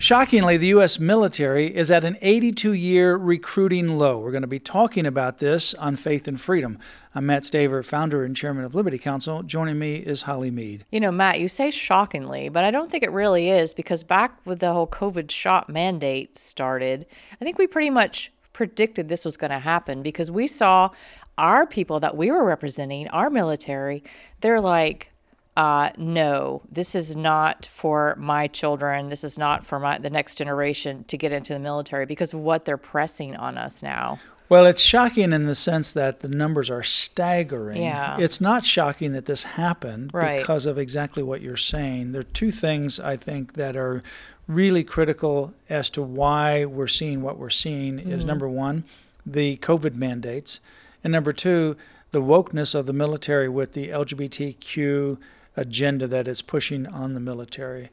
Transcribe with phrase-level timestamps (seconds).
[0.00, 0.98] Shockingly, the U.S.
[0.98, 4.18] military is at an 82 year recruiting low.
[4.18, 6.78] We're going to be talking about this on Faith and Freedom.
[7.14, 9.42] I'm Matt Staver, founder and chairman of Liberty Counsel.
[9.42, 10.86] Joining me is Holly Meade.
[10.90, 14.40] You know, Matt, you say shockingly, but I don't think it really is because back
[14.46, 17.04] with the whole COVID shot mandate started,
[17.38, 20.88] I think we pretty much predicted this was going to happen because we saw
[21.36, 24.02] our people that we were representing, our military,
[24.40, 25.10] they're like,
[25.56, 29.08] uh, no, this is not for my children.
[29.08, 32.40] This is not for my the next generation to get into the military because of
[32.40, 34.18] what they're pressing on us now.
[34.48, 37.82] Well, it's shocking in the sense that the numbers are staggering.
[37.82, 38.16] Yeah.
[38.18, 40.40] It's not shocking that this happened right.
[40.40, 42.10] because of exactly what you're saying.
[42.10, 44.02] There are two things I think that are
[44.48, 48.10] really critical as to why we're seeing what we're seeing mm-hmm.
[48.10, 48.82] is number 1,
[49.24, 50.58] the COVID mandates,
[51.04, 51.76] and number 2,
[52.10, 55.16] the wokeness of the military with the LGBTQ
[55.60, 57.90] agenda that it's pushing on the military.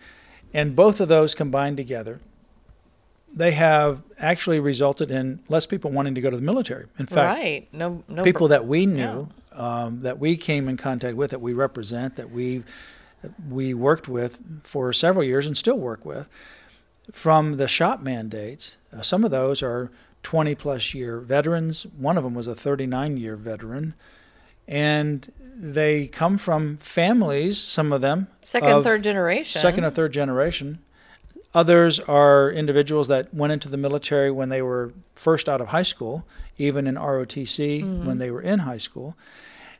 [0.53, 2.21] And both of those combined together,
[3.31, 6.85] they have actually resulted in less people wanting to go to the military.
[6.97, 7.67] In fact, right.
[7.73, 9.83] no, no people that we knew, yeah.
[9.83, 12.63] um, that we came in contact with, that we represent, that we
[13.49, 16.29] we worked with for several years and still work with,
[17.11, 18.77] from the shop mandates.
[18.95, 19.91] Uh, some of those are
[20.23, 21.83] 20 plus year veterans.
[21.97, 23.95] One of them was a 39 year veteran
[24.67, 28.27] and they come from families, some of them.
[28.43, 29.61] Second, third generation.
[29.61, 30.79] Second or third generation.
[31.53, 35.83] Others are individuals that went into the military when they were first out of high
[35.83, 38.05] school, even in ROTC mm-hmm.
[38.05, 39.17] when they were in high school.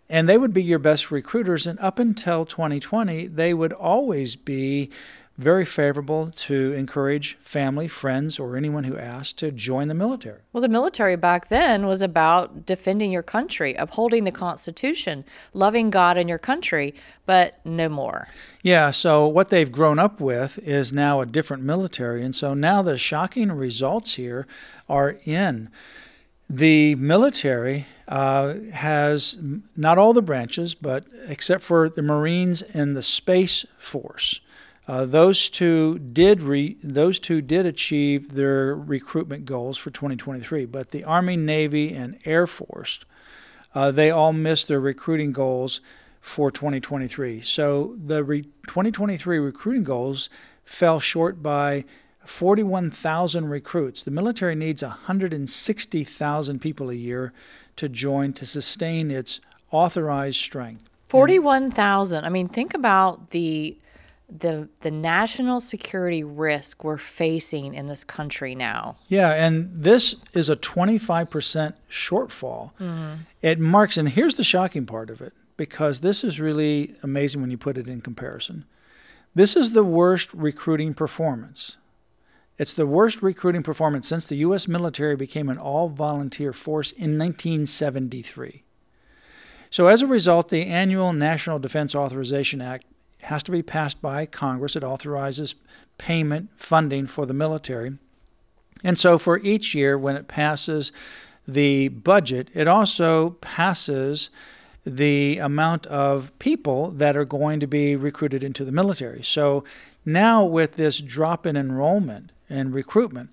[0.10, 1.68] And they would be your best recruiters.
[1.68, 4.90] And up until 2020, they would always be
[5.38, 10.40] very favorable to encourage family, friends, or anyone who asked to join the military.
[10.52, 16.18] Well, the military back then was about defending your country, upholding the Constitution, loving God
[16.18, 16.96] and your country,
[17.28, 18.28] but no more.
[18.64, 22.24] Yeah, so what they've grown up with is now a different military.
[22.24, 24.48] And so now the shocking results here
[24.90, 25.70] are in.
[26.50, 29.38] The military uh, has
[29.76, 34.40] not all the branches, but except for the Marines and the Space Force
[34.88, 40.92] uh, those two did re- those two did achieve their recruitment goals for 2023, but
[40.92, 43.00] the Army, Navy, and Air Force
[43.78, 45.82] uh, they all missed their recruiting goals
[46.20, 47.42] for 2023.
[47.42, 50.30] So the re- 2023 recruiting goals
[50.66, 51.86] fell short by
[52.26, 54.02] 41,000 recruits.
[54.02, 57.34] The military needs 160,000 people a year
[57.76, 60.90] to join to sustain its authorized strength.
[61.06, 62.26] 41,000.
[62.26, 63.78] I mean, think about the
[64.30, 68.98] the the national security risk we're facing in this country now.
[69.08, 72.72] Yeah, and this is a 25% shortfall.
[72.80, 73.14] Mm-hmm.
[73.42, 77.52] It marks and here's the shocking part of it because this is really amazing when
[77.52, 78.66] you put it in comparison.
[79.34, 81.78] This is the worst recruiting performance.
[82.58, 88.64] It's the worst recruiting performance since the US military became an all-volunteer force in 1973.
[89.70, 92.86] So as a result, the annual National Defense Authorization Act
[93.28, 94.76] has to be passed by Congress.
[94.76, 95.56] It authorizes
[95.98, 97.98] payment funding for the military.
[98.84, 100.92] And so for each year, when it passes
[101.48, 104.30] the budget, it also passes
[104.86, 109.24] the amount of people that are going to be recruited into the military.
[109.24, 109.64] So
[110.06, 113.32] now, with this drop in enrollment and recruitment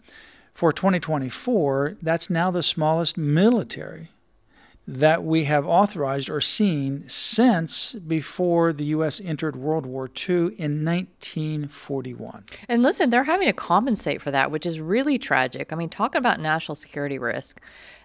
[0.52, 4.10] for 2024, that's now the smallest military
[4.86, 9.20] that we have authorized or seen since before the U.S.
[9.24, 12.44] entered World War II in 1941.
[12.68, 15.72] And listen, they're having to compensate for that, which is really tragic.
[15.72, 17.60] I mean, talking about national security risk,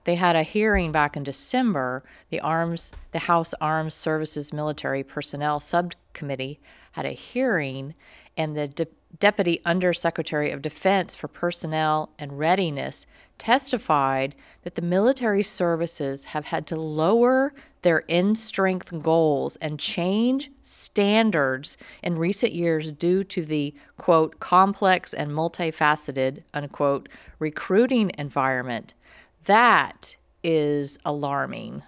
[0.05, 2.03] they had a hearing back in December.
[2.29, 6.59] The Arms, the House Armed Services Military Personnel Subcommittee
[6.93, 7.93] had a hearing,
[8.37, 13.07] and the de- Deputy Undersecretary of Defense for Personnel and Readiness
[13.37, 20.51] testified that the military services have had to lower their in strength goals and change
[20.61, 27.09] standards in recent years due to the quote complex and multifaceted unquote
[27.39, 28.93] recruiting environment.
[29.45, 31.81] That is alarming.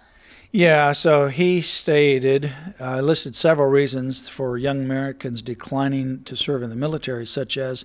[0.54, 6.68] Yeah, so he stated, uh, listed several reasons for young Americans declining to serve in
[6.68, 7.84] the military, such as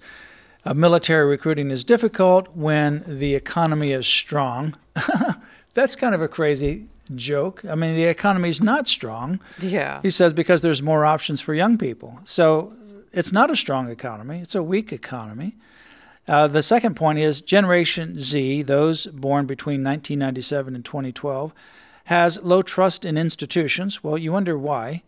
[0.66, 4.76] Uh, military recruiting is difficult when the economy is strong.
[5.76, 7.64] That's kind of a crazy joke.
[7.64, 9.40] I mean, the economy is not strong.
[9.62, 10.02] Yeah.
[10.02, 12.20] He says because there's more options for young people.
[12.26, 12.74] So
[13.14, 15.56] it's not a strong economy, it's a weak economy.
[16.28, 21.54] Uh, the second point is Generation Z, those born between 1997 and 2012,
[22.08, 24.02] has low trust in institutions.
[24.02, 25.04] Well, you wonder why.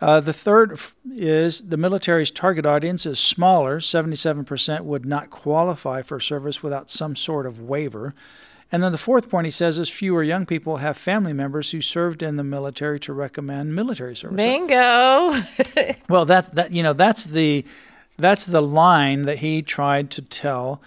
[0.00, 0.80] Uh, the third
[1.12, 3.80] is the military's target audience is smaller.
[3.80, 8.14] 77% would not qualify for service without some sort of waiver.
[8.70, 11.80] And then the fourth point he says is fewer young people have family members who
[11.80, 14.36] served in the military to recommend military service.
[14.36, 15.42] Bingo.
[16.08, 16.72] Well, that's that.
[16.72, 17.64] You know, that's the
[18.16, 20.80] that's the line that he tried to tell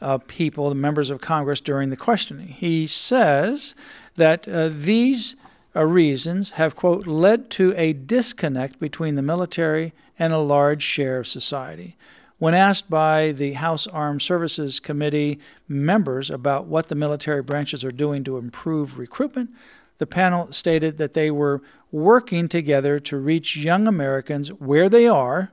[0.00, 2.48] uh, people, the members of Congress, during the questioning.
[2.48, 3.74] He says
[4.18, 5.34] that uh, these
[5.74, 11.18] uh, reasons have quote led to a disconnect between the military and a large share
[11.18, 11.96] of society.
[12.38, 17.90] When asked by the House Armed Services Committee members about what the military branches are
[17.90, 19.50] doing to improve recruitment,
[19.98, 21.60] the panel stated that they were
[21.90, 25.52] working together to reach young Americans where they are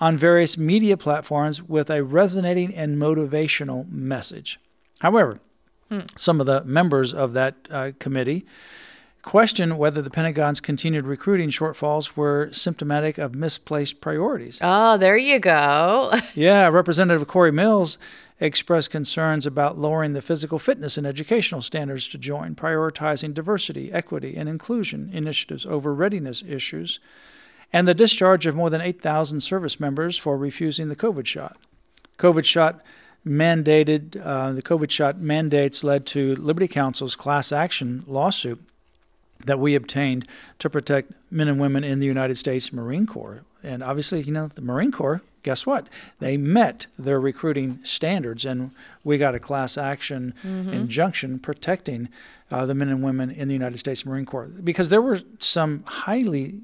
[0.00, 4.60] on various media platforms with a resonating and motivational message.
[5.00, 5.40] However,
[6.16, 8.44] some of the members of that uh, committee
[9.22, 14.58] questioned whether the Pentagon's continued recruiting shortfalls were symptomatic of misplaced priorities.
[14.62, 16.12] oh, there you go.
[16.34, 17.98] Yeah, Representative Corey Mills
[18.40, 24.36] expressed concerns about lowering the physical fitness and educational standards to join, prioritizing diversity, equity,
[24.36, 27.00] and inclusion initiatives over readiness issues,
[27.72, 31.56] and the discharge of more than 8,000 service members for refusing the COVID shot.
[32.18, 32.80] COVID shot
[33.26, 38.62] mandated, uh, the COVID shot mandates led to Liberty Counsel's class action lawsuit
[39.44, 40.26] that we obtained
[40.58, 43.42] to protect men and women in the United States Marine Corps.
[43.62, 45.88] And obviously, you know, the Marine Corps, guess what?
[46.20, 48.70] They met their recruiting standards, and
[49.04, 52.08] we got a class action injunction protecting
[52.50, 55.82] uh, the men and women in the United States Marine Corps because there were some
[55.86, 56.60] highly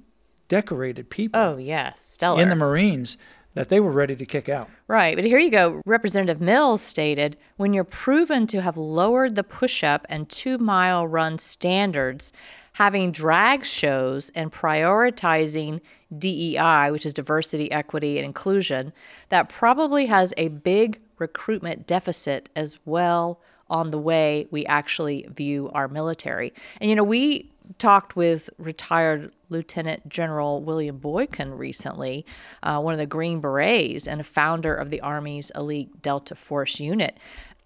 [0.49, 2.03] decorated people Oh, yes.
[2.05, 2.41] Stellar.
[2.41, 3.17] in the Marines
[3.55, 4.69] that they were ready to kick out.
[4.89, 5.81] Right, but here you go.
[5.87, 11.07] Representative Mills stated when you're proven to have lowered the push up and two mile
[11.07, 12.33] run standards,
[12.75, 15.81] having drag shows and prioritizing
[16.17, 18.93] DEI, which is diversity, equity, and inclusion,
[19.29, 25.71] that probably has a big recruitment deficit as well on the way we actually view
[25.75, 26.53] our military.
[26.81, 32.27] And you know, we talked with retired Lieutenant General William Boykin recently,
[32.63, 36.81] uh, one of the Green Berets and a founder of the Army's elite Delta Force
[36.81, 37.17] unit.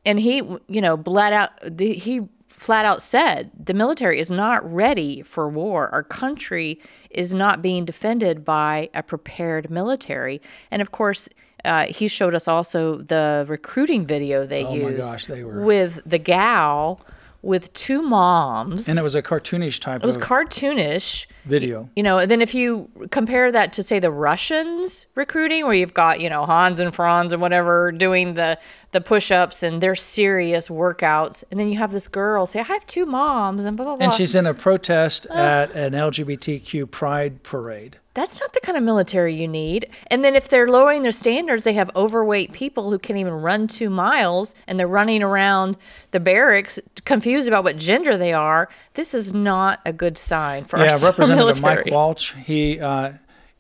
[0.07, 0.37] And he,
[0.69, 5.49] you know, bled out, the, he flat out said the military is not ready for
[5.49, 5.89] war.
[5.91, 6.81] Our country
[7.11, 10.41] is not being defended by a prepared military.
[10.71, 11.29] And of course,
[11.65, 15.61] uh, he showed us also the recruiting video they Oh my used gosh, they were-
[15.63, 17.01] with the gal
[17.41, 18.89] with two moms.
[18.89, 21.27] And it was a cartoonish type it was of cartoonish.
[21.45, 21.89] video.
[21.95, 25.95] You know, and then if you compare that to say the Russians recruiting, where you've
[25.95, 28.59] got you know Hans and Franz and whatever doing the
[28.91, 32.85] the push-ups and their serious workouts, and then you have this girl say, "I have
[32.87, 34.05] two moms," and blah blah blah.
[34.05, 37.99] And she's in a protest at an LGBTQ pride parade.
[38.19, 39.91] That's not the kind of military you need.
[40.09, 43.69] And then if they're lowering their standards, they have overweight people who can't even run
[43.69, 45.77] two miles and they're running around
[46.11, 48.69] the barracks confused about what gender they are.
[48.95, 51.85] This is not a good sign for yeah, our Representative military.
[51.85, 53.13] Mike Waltz, he uh,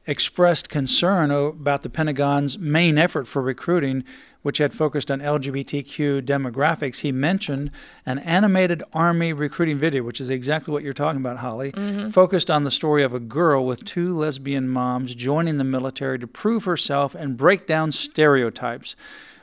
[0.08, 4.02] expressed concern about the Pentagon's main effort for recruiting,
[4.42, 7.00] which had focused on LGBTQ demographics.
[7.00, 7.70] He mentioned
[8.06, 12.10] an animated Army recruiting video, which is exactly what you're talking about, Holly, mm-hmm.
[12.10, 16.26] focused on the story of a girl with two lesbian moms joining the military to
[16.26, 18.94] prove herself and break down stereotypes.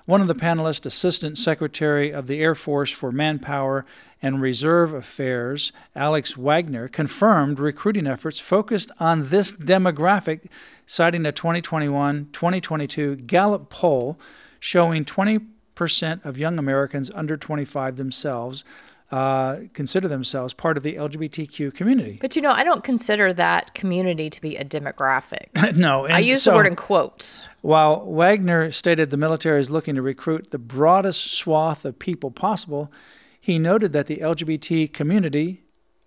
[0.05, 3.85] One of the panelists, Assistant Secretary of the Air Force for Manpower
[4.21, 10.45] and Reserve Affairs, Alex Wagner, confirmed recruiting efforts focused on this demographic,
[10.85, 14.19] citing a 2021 2022 Gallup poll
[14.65, 18.63] showing 20% of young Americans under 25 themselves
[19.11, 22.17] uh, consider themselves part of the LGBTQ community.
[22.19, 25.75] But you know, I don't consider that community to be a demographic.
[25.75, 27.47] no, I use so- the word in quotes.
[27.61, 32.91] While Wagner stated the military is looking to recruit the broadest swath of people possible,
[33.39, 35.61] he noted that the LGBT community,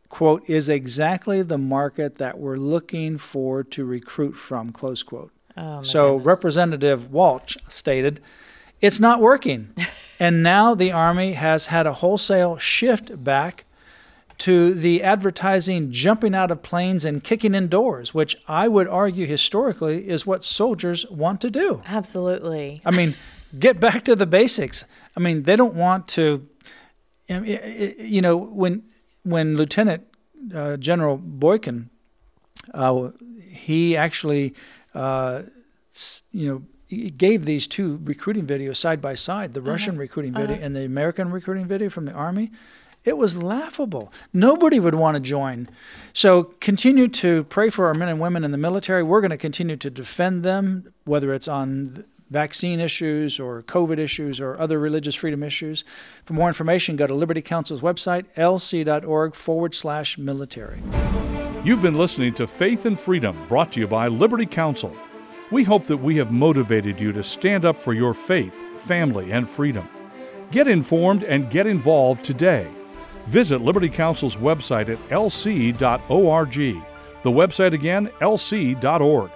[0.09, 5.31] quote, is exactly the market that we're looking for to recruit from, close quote.
[5.59, 6.27] Oh, so goodness.
[6.27, 8.21] Representative Waltz stated,
[8.81, 9.75] it's not working.
[10.21, 13.65] and now the Army has had a wholesale shift back
[14.39, 19.27] to the advertising jumping out of planes and kicking in doors, which I would argue
[19.27, 21.83] historically is what soldiers want to do.
[21.87, 22.81] Absolutely.
[22.85, 23.17] I mean,
[23.59, 24.85] get back to the basics.
[25.17, 26.47] I mean, they don't want to.
[27.29, 28.85] You know, when
[29.23, 30.05] when Lieutenant
[30.55, 31.91] uh, General Boykin,
[32.73, 33.11] uh,
[33.51, 34.55] he actually,
[34.99, 35.43] uh,
[36.33, 36.63] you know,
[37.17, 39.71] gave these two recruiting videos side by side the uh-huh.
[39.71, 40.65] Russian recruiting video uh-huh.
[40.65, 42.51] and the American recruiting video from the Army.
[43.05, 44.13] It was laughable.
[44.33, 45.69] Nobody would want to join.
[46.13, 49.03] So continue to pray for our men and women in the military.
[49.03, 54.41] We're going to continue to defend them, whether it's on vaccine issues or COVID issues
[54.41, 55.85] or other religious freedom issues.
[56.25, 60.83] For more information, go to Liberty Counsel's website, lc.org forward slash military.
[61.65, 64.97] You've been listening to Faith and Freedom, brought to you by Liberty Counsel.
[65.51, 69.51] We hope that we have motivated you to stand up for your faith, family, and
[69.51, 69.89] freedom.
[70.53, 72.71] Get informed and get involved today.
[73.27, 76.55] Visit Liberty Counsel's website at lc.org.
[77.25, 79.31] The website again, lc.org.